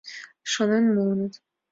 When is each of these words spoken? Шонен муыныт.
Шонен 0.51 0.85
муыныт. 0.95 1.33